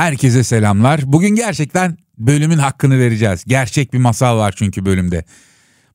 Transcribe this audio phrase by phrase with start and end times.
[0.00, 1.00] Herkese selamlar.
[1.04, 3.44] Bugün gerçekten bölümün hakkını vereceğiz.
[3.46, 5.24] Gerçek bir masal var çünkü bölümde.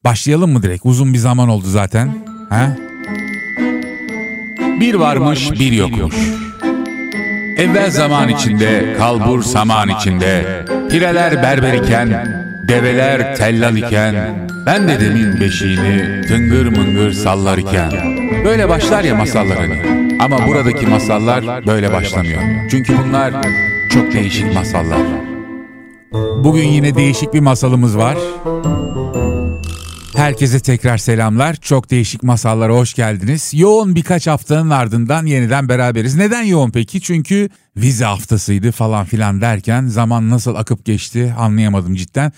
[0.04, 0.86] Başlayalım mı direkt?
[0.86, 2.18] Uzun bir zaman oldu zaten.
[2.50, 2.78] Ha?
[4.80, 6.16] Bir varmış, bir yokmuş.
[7.58, 12.10] Evvel zaman içinde, kalbur saman içinde, pireler berber iken,
[12.68, 17.92] develer tellal iken, ben de demin beşiğini tıngır mıngır sallar iken.
[18.46, 20.06] Böyle başlar ya masallar hani.
[20.20, 22.42] Ama buradaki masallar böyle başlamıyor.
[22.72, 23.34] Çünkü bunlar
[23.96, 25.02] çok değişik masallar.
[26.44, 28.18] Bugün yine değişik bir masalımız var.
[30.16, 31.56] Herkese tekrar selamlar.
[31.56, 33.52] Çok değişik masallara hoş geldiniz.
[33.54, 36.16] Yoğun birkaç haftanın ardından yeniden beraberiz.
[36.16, 37.02] Neden yoğun peki?
[37.02, 42.32] Çünkü vize haftasıydı falan filan derken zaman nasıl akıp geçti anlayamadım cidden.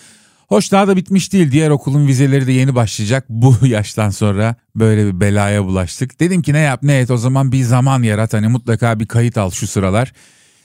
[0.48, 1.52] Hoş daha da bitmiş değil.
[1.52, 3.26] Diğer okulun vizeleri de yeni başlayacak.
[3.30, 6.20] Bu yaştan sonra böyle bir belaya bulaştık.
[6.20, 8.34] Dedim ki ne yap ne et o zaman bir zaman yarat.
[8.34, 10.14] Hani mutlaka bir kayıt al şu sıralar.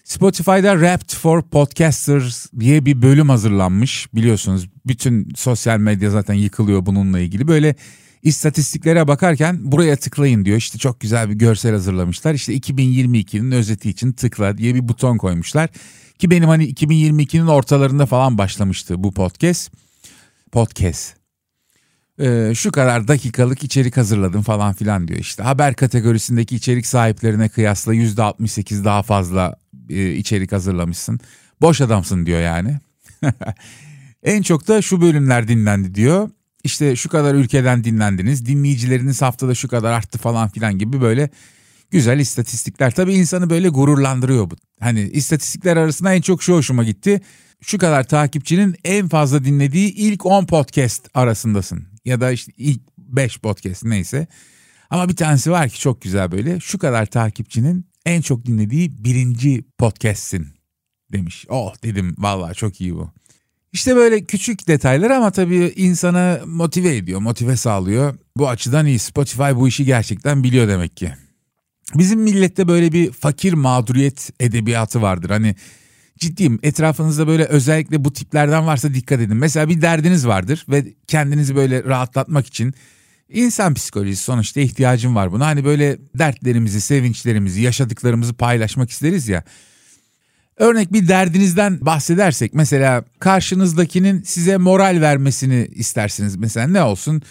[0.05, 4.15] Spotify'da Wrapped for Podcasters diye bir bölüm hazırlanmış.
[4.15, 7.49] Biliyorsunuz bütün sosyal medya zaten yıkılıyor bununla ilgili.
[7.49, 7.74] Böyle
[8.23, 10.57] istatistiklere bakarken buraya tıklayın diyor.
[10.57, 12.35] İşte çok güzel bir görsel hazırlamışlar.
[12.35, 15.71] İşte 2022'nin özeti için tıkla diye bir buton koymuşlar.
[16.19, 19.73] Ki benim hani 2022'nin ortalarında falan başlamıştı bu podcast.
[20.52, 21.16] Podcast.
[22.21, 25.43] Ee, şu kadar dakikalık içerik hazırladım falan filan diyor işte.
[25.43, 31.21] Haber kategorisindeki içerik sahiplerine kıyasla %68 daha fazla e, içerik hazırlamışsın.
[31.61, 32.79] Boş adamsın diyor yani.
[34.23, 36.30] en çok da şu bölümler dinlendi diyor.
[36.65, 38.47] İşte şu kadar ülkeden dinlendiniz.
[38.47, 41.30] Dinleyicileriniz haftada şu kadar arttı falan filan gibi böyle
[41.91, 42.95] güzel istatistikler.
[42.95, 44.57] Tabii insanı böyle gururlandırıyor bu.
[44.80, 47.21] Hani istatistikler arasında en çok şu hoşuma gitti.
[47.60, 51.87] Şu kadar takipçinin en fazla dinlediği ilk 10 podcast arasındasın.
[52.05, 54.27] Ya da işte ilk 5 podcast neyse.
[54.91, 56.60] Ama bir tanesi var ki çok güzel böyle.
[56.60, 60.46] Şu kadar takipçinin en çok dinlediği birinci podcast'sin
[61.12, 61.46] demiş.
[61.48, 63.10] Oh dedim vallahi çok iyi bu.
[63.72, 68.19] İşte böyle küçük detaylar ama tabii insanı motive ediyor, motive sağlıyor.
[68.36, 68.98] Bu açıdan iyi.
[68.98, 71.12] Spotify bu işi gerçekten biliyor demek ki.
[71.94, 75.30] Bizim millette böyle bir fakir mağduriyet edebiyatı vardır.
[75.30, 75.56] Hani
[76.18, 79.36] ciddiyim etrafınızda böyle özellikle bu tiplerden varsa dikkat edin.
[79.36, 82.74] Mesela bir derdiniz vardır ve kendinizi böyle rahatlatmak için
[83.28, 85.47] insan psikolojisi sonuçta ihtiyacım var buna.
[85.47, 89.44] Hani böyle dertlerimizi, sevinçlerimizi, yaşadıklarımızı paylaşmak isteriz ya.
[90.56, 96.37] Örnek bir derdinizden bahsedersek mesela karşınızdakinin size moral vermesini istersiniz.
[96.37, 97.22] Mesela ne olsun?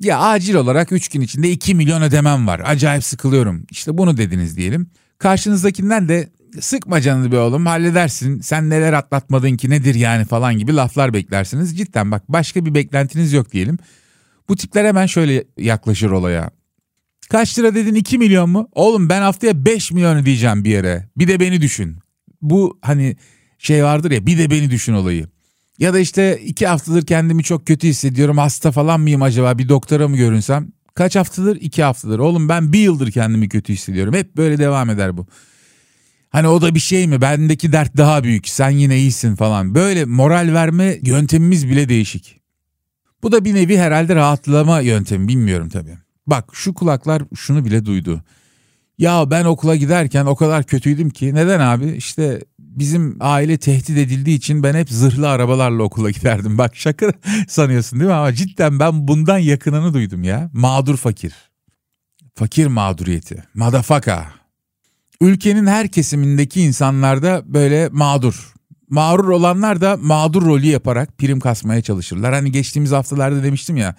[0.00, 2.62] Ya acil olarak 3 gün içinde 2 milyon ödemem var.
[2.64, 3.66] Acayip sıkılıyorum.
[3.70, 4.90] İşte bunu dediniz diyelim.
[5.18, 6.28] Karşınızdakinden de
[6.60, 8.40] sıkma canını be oğlum halledersin.
[8.40, 11.78] Sen neler atlatmadın ki nedir yani falan gibi laflar beklersiniz.
[11.78, 13.78] Cidden bak başka bir beklentiniz yok diyelim.
[14.50, 16.50] Bu tipler hemen şöyle yaklaşır olaya.
[17.28, 18.68] Kaç lira dedin 2 milyon mu?
[18.72, 21.08] Oğlum ben haftaya 5 milyon ödeyeceğim bir yere.
[21.16, 21.98] Bir de beni düşün.
[22.42, 23.16] Bu hani
[23.58, 25.26] şey vardır ya bir de beni düşün olayı.
[25.78, 28.38] Ya da işte iki haftadır kendimi çok kötü hissediyorum.
[28.38, 29.58] Hasta falan mıyım acaba?
[29.58, 30.68] Bir doktora mı görünsem?
[30.94, 31.56] Kaç haftadır?
[31.56, 32.18] İki haftadır.
[32.18, 34.14] Oğlum ben bir yıldır kendimi kötü hissediyorum.
[34.14, 35.26] Hep böyle devam eder bu.
[36.30, 37.20] Hani o da bir şey mi?
[37.20, 38.48] Bendeki dert daha büyük.
[38.48, 39.74] Sen yine iyisin falan.
[39.74, 42.39] Böyle moral verme yöntemimiz bile değişik.
[43.22, 45.28] Bu da bir nevi herhalde rahatlama yöntemi.
[45.28, 45.98] Bilmiyorum tabii.
[46.26, 48.22] Bak şu kulaklar şunu bile duydu.
[48.98, 51.34] Ya ben okula giderken o kadar kötüydüm ki.
[51.34, 51.90] Neden abi?
[51.90, 56.58] İşte bizim aile tehdit edildiği için ben hep zırhlı arabalarla okula giderdim.
[56.58, 57.12] Bak şaka
[57.48, 58.14] sanıyorsun değil mi?
[58.16, 60.50] Ama cidden ben bundan yakınını duydum ya.
[60.52, 61.34] Mağdur fakir.
[62.34, 63.44] Fakir mağduriyeti.
[63.54, 64.26] Madafaka.
[65.20, 68.54] Ülkenin her kesimindeki insanlarda böyle mağdur.
[68.90, 72.34] Mağrur olanlar da mağdur rolü yaparak prim kasmaya çalışırlar.
[72.34, 73.94] Hani geçtiğimiz haftalarda demiştim ya.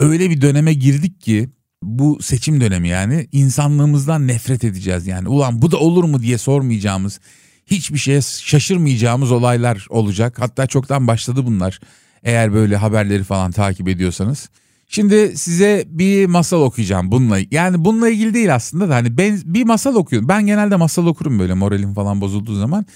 [0.00, 1.50] Öyle bir döneme girdik ki
[1.82, 5.28] bu seçim dönemi yani insanlığımızdan nefret edeceğiz yani.
[5.28, 7.20] Ulan bu da olur mu diye sormayacağımız,
[7.66, 10.40] hiçbir şeye şaşırmayacağımız olaylar olacak.
[10.40, 11.80] Hatta çoktan başladı bunlar.
[12.22, 14.50] Eğer böyle haberleri falan takip ediyorsanız.
[14.88, 17.38] Şimdi size bir masal okuyacağım bununla.
[17.50, 20.28] Yani bununla ilgili değil aslında da hani ben bir masal okuyorum.
[20.28, 22.86] Ben genelde masal okurum böyle moralim falan bozulduğu zaman.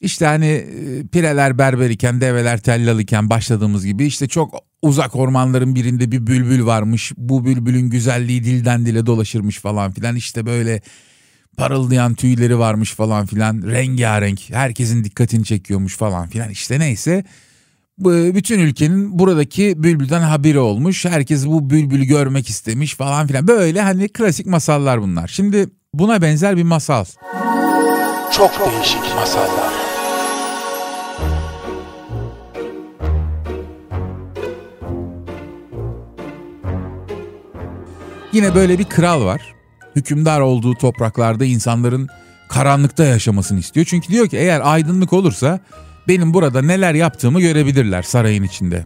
[0.00, 5.74] İşte hani e, pireler berber iken develer tellal iken başladığımız gibi işte çok uzak ormanların
[5.74, 7.12] birinde bir bülbül varmış.
[7.16, 10.16] Bu bülbülün güzelliği dilden dile dolaşırmış falan filan.
[10.16, 10.80] İşte böyle
[11.56, 13.62] parıldayan tüyleri varmış falan filan.
[13.62, 16.50] Rengarenk herkesin dikkatini çekiyormuş falan filan.
[16.50, 17.24] İşte neyse
[18.34, 21.04] bütün ülkenin buradaki bülbülden haberi olmuş.
[21.04, 23.48] Herkes bu bülbülü görmek istemiş falan filan.
[23.48, 25.28] Böyle hani klasik masallar bunlar.
[25.28, 27.04] Şimdi buna benzer bir masal.
[28.32, 29.75] Çok değişik masallar
[38.36, 39.54] Yine böyle bir kral var.
[39.96, 42.08] Hükümdar olduğu topraklarda insanların
[42.48, 43.86] karanlıkta yaşamasını istiyor.
[43.90, 45.60] Çünkü diyor ki eğer aydınlık olursa
[46.08, 48.84] benim burada neler yaptığımı görebilirler sarayın içinde.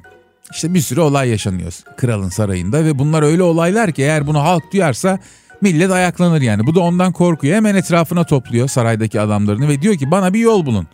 [0.52, 4.73] İşte bir sürü olay yaşanıyor kralın sarayında ve bunlar öyle olaylar ki eğer bunu halk
[4.73, 5.19] duyarsa
[5.61, 6.67] millet ayaklanır yani.
[6.67, 7.56] Bu da ondan korkuyor.
[7.56, 10.87] Hemen etrafına topluyor saraydaki adamlarını ve diyor ki bana bir yol bulun.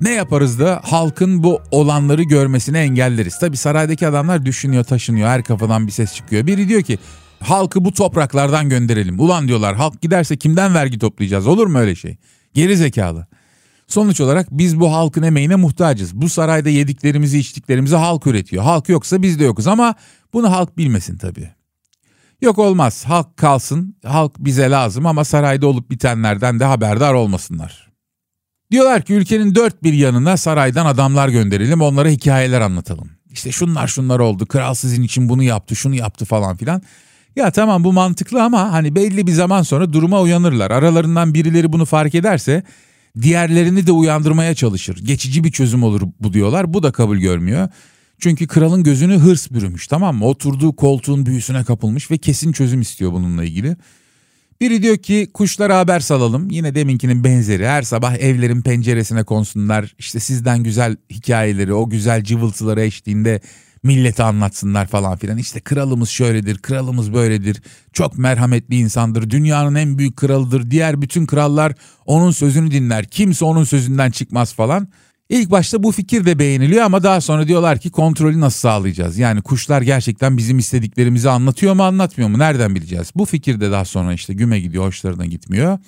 [0.00, 3.38] Ne yaparız da halkın bu olanları görmesini engelleriz.
[3.38, 6.46] Tabi saraydaki adamlar düşünüyor taşınıyor her kafadan bir ses çıkıyor.
[6.46, 6.98] Biri diyor ki
[7.40, 9.20] halkı bu topraklardan gönderelim.
[9.20, 12.16] Ulan diyorlar halk giderse kimden vergi toplayacağız olur mu öyle şey?
[12.54, 13.26] Geri zekalı.
[13.86, 16.14] Sonuç olarak biz bu halkın emeğine muhtacız.
[16.14, 18.62] Bu sarayda yediklerimizi içtiklerimizi halk üretiyor.
[18.64, 19.94] Halk yoksa biz de yokuz ama
[20.32, 21.50] bunu halk bilmesin tabii.
[22.40, 27.88] Yok olmaz halk kalsın halk bize lazım ama sarayda olup bitenlerden de haberdar olmasınlar.
[28.70, 33.10] Diyorlar ki ülkenin dört bir yanına saraydan adamlar gönderelim onlara hikayeler anlatalım.
[33.30, 36.82] İşte şunlar şunlar oldu kral sizin için bunu yaptı şunu yaptı falan filan.
[37.38, 40.70] Ya tamam bu mantıklı ama hani belli bir zaman sonra duruma uyanırlar.
[40.70, 42.62] Aralarından birileri bunu fark ederse
[43.22, 44.96] diğerlerini de uyandırmaya çalışır.
[45.04, 46.74] Geçici bir çözüm olur bu diyorlar.
[46.74, 47.68] Bu da kabul görmüyor.
[48.18, 50.26] Çünkü kralın gözünü hırs bürümüş tamam mı?
[50.26, 53.76] Oturduğu koltuğun büyüsüne kapılmış ve kesin çözüm istiyor bununla ilgili.
[54.60, 56.50] Biri diyor ki kuşlara haber salalım.
[56.50, 57.66] Yine deminkinin benzeri.
[57.66, 59.94] Her sabah evlerin penceresine konsunlar.
[59.98, 63.40] İşte sizden güzel hikayeleri, o güzel cıvıltıları eşliğinde
[63.82, 65.38] millete anlatsınlar falan filan.
[65.38, 67.62] İşte kralımız şöyledir, kralımız böyledir.
[67.92, 69.30] Çok merhametli insandır.
[69.30, 70.70] Dünyanın en büyük kralıdır.
[70.70, 71.72] Diğer bütün krallar
[72.06, 73.04] onun sözünü dinler.
[73.04, 74.88] Kimse onun sözünden çıkmaz falan.
[75.28, 79.18] İlk başta bu fikir de beğeniliyor ama daha sonra diyorlar ki kontrolü nasıl sağlayacağız?
[79.18, 82.38] Yani kuşlar gerçekten bizim istediklerimizi anlatıyor mu anlatmıyor mu?
[82.38, 83.10] Nereden bileceğiz?
[83.14, 85.78] Bu fikir de daha sonra işte güme gidiyor, hoşlarına gitmiyor.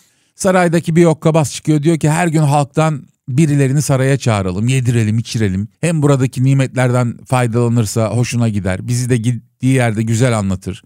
[0.41, 5.69] Saraydaki bir okkabaz çıkıyor diyor ki her gün halktan birilerini saraya çağıralım, yedirelim, içirelim.
[5.81, 8.89] Hem buradaki nimetlerden faydalanırsa hoşuna gider.
[8.89, 10.83] Bizi de gittiği yerde güzel anlatır.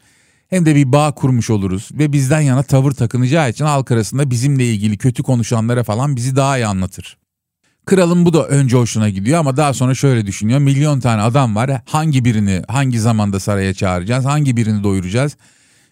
[0.48, 4.66] Hem de bir bağ kurmuş oluruz ve bizden yana tavır takınacağı için halk arasında bizimle
[4.66, 7.18] ilgili kötü konuşanlara falan bizi daha iyi anlatır.
[7.86, 10.58] Kralın bu da önce hoşuna gidiyor ama daha sonra şöyle düşünüyor.
[10.58, 11.70] Milyon tane adam var.
[11.84, 14.24] Hangi birini hangi zamanda saraya çağıracağız?
[14.24, 15.36] Hangi birini doyuracağız?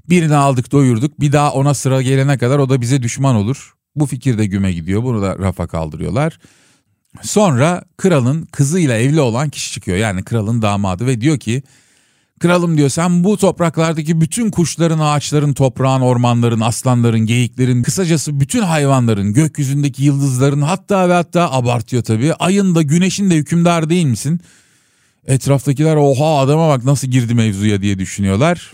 [0.09, 1.21] Birini aldık doyurduk.
[1.21, 3.75] Bir daha ona sıra gelene kadar o da bize düşman olur.
[3.97, 5.03] Bu fikir de güme gidiyor.
[5.03, 6.39] Bunu da rafa kaldırıyorlar.
[7.23, 9.97] Sonra kralın kızıyla evli olan kişi çıkıyor.
[9.97, 11.63] Yani kralın damadı ve diyor ki
[12.43, 19.33] Kralım diyor sen bu topraklardaki bütün kuşların, ağaçların, toprağın, ormanların, aslanların, geyiklerin, kısacası bütün hayvanların,
[19.33, 22.35] gökyüzündeki yıldızların hatta ve hatta abartıyor tabii.
[22.35, 24.41] Ayın da güneşin de hükümdar değil misin?
[25.27, 28.73] Etraftakiler oha adama bak nasıl girdi mevzuya diye düşünüyorlar.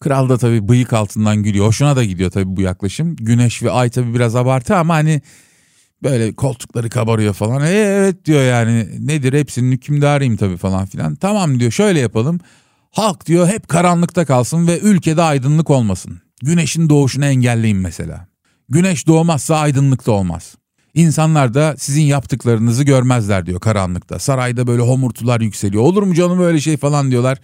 [0.00, 1.66] Kral da tabii bıyık altından gülüyor.
[1.66, 3.16] Hoşuna da gidiyor tabii bu yaklaşım.
[3.16, 5.22] Güneş ve ay tabii biraz abartı ama hani
[6.02, 7.66] böyle koltukları kabarıyor falan.
[7.66, 11.14] E, evet diyor yani nedir hepsinin hükümdarıyım tabii falan filan.
[11.14, 12.40] Tamam diyor şöyle yapalım.
[12.90, 16.20] Halk diyor hep karanlıkta kalsın ve ülkede aydınlık olmasın.
[16.42, 18.26] Güneşin doğuşunu engelleyin mesela.
[18.68, 20.54] Güneş doğmazsa aydınlık da olmaz.
[20.94, 24.18] İnsanlar da sizin yaptıklarınızı görmezler diyor karanlıkta.
[24.18, 25.82] Sarayda böyle homurtular yükseliyor.
[25.82, 27.38] Olur mu canım öyle şey falan diyorlar.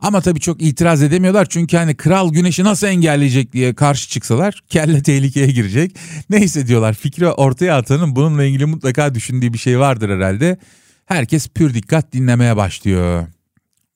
[0.00, 5.02] Ama tabii çok itiraz edemiyorlar çünkü hani kral güneşi nasıl engelleyecek diye karşı çıksalar kelle
[5.02, 5.96] tehlikeye girecek.
[6.30, 10.58] Neyse diyorlar fikri ortaya atanın bununla ilgili mutlaka düşündüğü bir şey vardır herhalde.
[11.06, 13.26] Herkes pür dikkat dinlemeye başlıyor.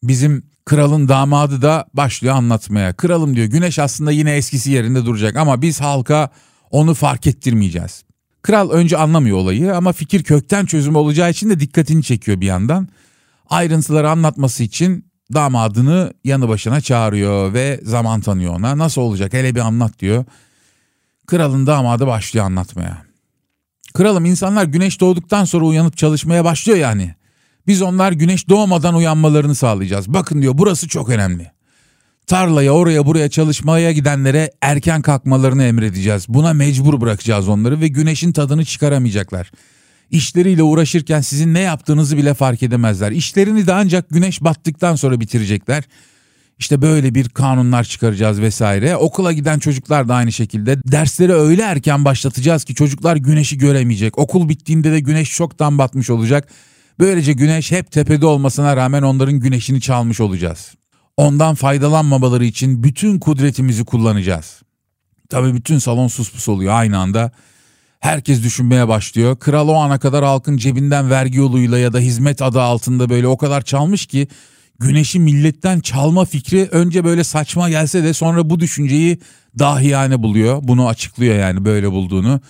[0.03, 2.93] Bizim kralın damadı da başlıyor anlatmaya.
[2.93, 6.31] Kralım diyor güneş aslında yine eskisi yerinde duracak ama biz halka
[6.71, 8.03] onu fark ettirmeyeceğiz.
[8.43, 12.89] Kral önce anlamıyor olayı ama fikir kökten çözüm olacağı için de dikkatini çekiyor bir yandan.
[13.51, 18.79] Ayrıntıları anlatması için damadını yanı başına çağırıyor ve zaman tanıyor ona.
[18.79, 20.25] Nasıl olacak hele bir anlat diyor.
[21.27, 23.03] Kralın damadı başlıyor anlatmaya.
[23.95, 27.15] Kralım insanlar güneş doğduktan sonra uyanıp çalışmaya başlıyor yani.
[27.67, 30.09] Biz onlar güneş doğmadan uyanmalarını sağlayacağız.
[30.09, 31.51] Bakın diyor burası çok önemli.
[32.27, 36.29] Tarlaya oraya buraya çalışmaya gidenlere erken kalkmalarını emredeceğiz.
[36.29, 39.51] Buna mecbur bırakacağız onları ve güneşin tadını çıkaramayacaklar.
[40.13, 43.13] İşleriyle uğraşırken sizin ne yaptığınızı bile fark edemezler.
[43.13, 45.85] İşlerini de ancak güneş battıktan sonra bitirecekler.
[46.59, 48.97] İşte böyle bir kanunlar çıkaracağız vesaire.
[48.97, 50.79] Okula giden çocuklar da aynı şekilde.
[50.87, 54.19] Dersleri öyle erken başlatacağız ki çocuklar güneşi göremeyecek.
[54.19, 56.49] Okul bittiğinde de güneş çoktan batmış olacak.
[56.99, 60.75] Böylece güneş hep tepede olmasına rağmen onların güneşini çalmış olacağız.
[61.17, 64.63] Ondan faydalanmamaları için bütün kudretimizi kullanacağız.
[65.29, 67.33] Tabii bütün salon suspus oluyor aynı anda.
[68.03, 69.39] Herkes düşünmeye başlıyor.
[69.39, 73.37] Kral o ana kadar halkın cebinden vergi yoluyla ya da hizmet adı altında böyle o
[73.37, 74.29] kadar çalmış ki
[74.79, 79.19] güneşi milletten çalma fikri önce böyle saçma gelse de sonra bu düşünceyi
[79.59, 80.59] dahiyane buluyor.
[80.63, 82.41] Bunu açıklıyor yani böyle bulduğunu.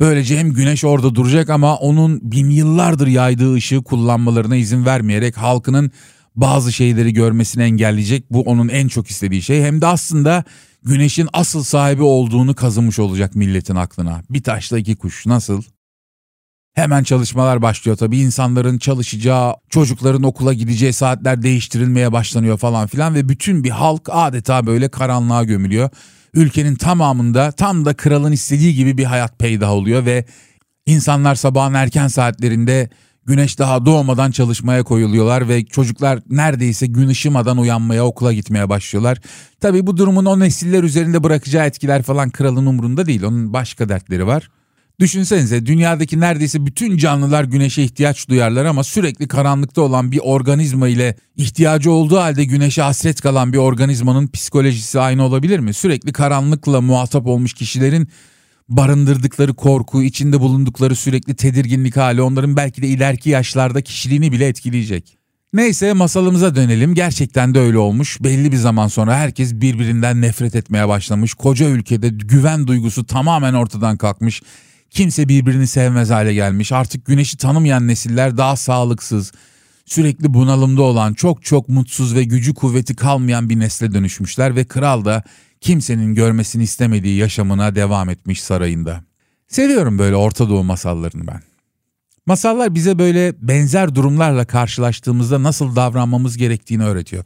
[0.00, 5.90] Böylece hem güneş orada duracak ama onun bin yıllardır yaydığı ışığı kullanmalarına izin vermeyerek halkının
[6.36, 8.32] bazı şeyleri görmesini engelleyecek.
[8.32, 9.62] Bu onun en çok istediği şey.
[9.62, 10.44] Hem de aslında
[10.84, 14.22] güneşin asıl sahibi olduğunu kazımış olacak milletin aklına.
[14.30, 15.62] Bir taşla iki kuş nasıl?
[16.74, 18.18] Hemen çalışmalar başlıyor tabii.
[18.18, 24.66] insanların çalışacağı, çocukların okula gideceği saatler değiştirilmeye başlanıyor falan filan ve bütün bir halk adeta
[24.66, 25.90] böyle karanlığa gömülüyor.
[26.34, 30.24] Ülkenin tamamında tam da kralın istediği gibi bir hayat peydah oluyor ve
[30.86, 32.90] insanlar sabahın erken saatlerinde
[33.26, 39.20] güneş daha doğmadan çalışmaya koyuluyorlar ve çocuklar neredeyse gün ışımadan uyanmaya okula gitmeye başlıyorlar.
[39.60, 43.22] Tabii bu durumun o nesiller üzerinde bırakacağı etkiler falan kralın umrunda değil.
[43.22, 44.50] Onun başka dertleri var.
[45.00, 51.16] Düşünsenize dünyadaki neredeyse bütün canlılar güneşe ihtiyaç duyarlar ama sürekli karanlıkta olan bir organizma ile
[51.36, 55.74] ihtiyacı olduğu halde güneşe hasret kalan bir organizmanın psikolojisi aynı olabilir mi?
[55.74, 58.08] Sürekli karanlıkla muhatap olmuş kişilerin
[58.68, 65.18] barındırdıkları korku, içinde bulundukları sürekli tedirginlik hali onların belki de ileriki yaşlarda kişiliğini bile etkileyecek.
[65.52, 66.94] Neyse masalımıza dönelim.
[66.94, 68.18] Gerçekten de öyle olmuş.
[68.20, 71.34] Belli bir zaman sonra herkes birbirinden nefret etmeye başlamış.
[71.34, 74.42] Koca ülkede güven duygusu tamamen ortadan kalkmış.
[74.90, 76.72] Kimse birbirini sevmez hale gelmiş.
[76.72, 79.32] Artık güneşi tanımayan nesiller daha sağlıksız,
[79.86, 85.04] sürekli bunalımda olan, çok çok mutsuz ve gücü kuvveti kalmayan bir nesle dönüşmüşler ve kral
[85.04, 85.22] da
[85.64, 89.04] kimsenin görmesini istemediği yaşamına devam etmiş sarayında.
[89.48, 91.40] Seviyorum böyle Orta Doğu masallarını ben.
[92.26, 97.24] Masallar bize böyle benzer durumlarla karşılaştığımızda nasıl davranmamız gerektiğini öğretiyor.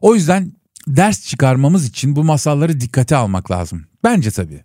[0.00, 0.52] O yüzden
[0.86, 3.84] ders çıkarmamız için bu masalları dikkate almak lazım.
[4.04, 4.64] Bence tabii.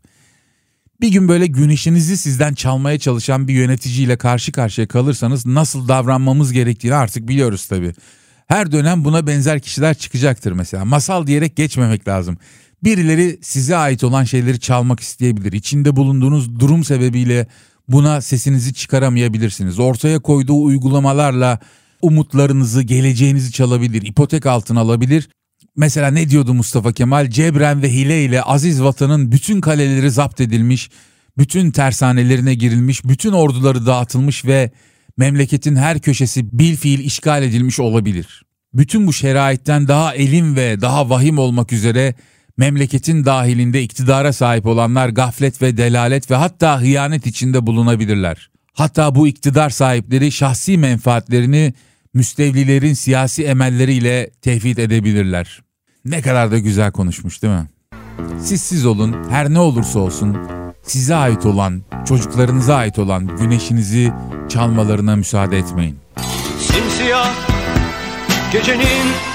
[1.01, 6.96] Bir gün böyle güneşinizi sizden çalmaya çalışan bir yöneticiyle karşı karşıya kalırsanız nasıl davranmamız gerektiğini
[6.96, 7.94] artık biliyoruz tabii.
[8.48, 10.86] Her dönem buna benzer kişiler çıkacaktır mesela.
[10.86, 12.38] Masal diyerek geçmemek lazım.
[12.85, 15.51] Birileri size ait olan şeyleri çalmak isteyebilir.
[15.51, 17.47] İçinde bulunduğunuz durum sebebiyle
[17.87, 19.79] buna sesinizi çıkaramayabilirsiniz.
[19.79, 21.59] Ortaya koyduğu uygulamalarla
[22.01, 25.29] umutlarınızı, geleceğinizi çalabilir, ipotek altına alabilir.
[25.75, 27.29] Mesela ne diyordu Mustafa Kemal?
[27.29, 30.89] Cebren ve hile ile aziz vatanın bütün kaleleri zapt edilmiş,
[31.37, 34.71] bütün tersanelerine girilmiş, bütün orduları dağıtılmış ve
[35.17, 38.45] memleketin her köşesi bil fiil işgal edilmiş olabilir.
[38.73, 42.15] Bütün bu şeraitten daha elim ve daha vahim olmak üzere
[42.57, 48.50] memleketin dahilinde iktidara sahip olanlar gaflet ve delalet ve hatta hıyanet içinde bulunabilirler.
[48.74, 51.74] Hatta bu iktidar sahipleri şahsi menfaatlerini
[52.13, 55.62] müstevlilerin siyasi emelleriyle tevhid edebilirler.
[56.05, 57.67] Ne kadar da güzel konuşmuş değil mi?
[58.41, 60.38] Siz siz olun, her ne olursa olsun
[60.83, 64.13] size ait olan, çocuklarınıza ait olan güneşinizi
[64.50, 65.97] çalmalarına müsaade etmeyin.
[66.59, 67.35] Simsiyah
[68.51, 69.34] gecenin